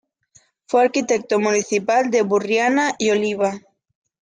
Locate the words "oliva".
3.11-3.61